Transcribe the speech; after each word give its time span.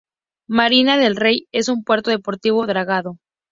Marina 0.49 0.97
Del 0.97 1.15
Rey 1.15 1.45
es 1.51 1.69
un 1.69 1.83
puerto 1.83 2.09
deportivo 2.09 2.65
dragado. 2.65 3.19